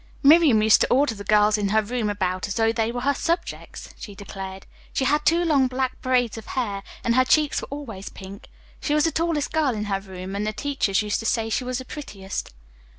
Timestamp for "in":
1.59-1.69, 9.75-9.85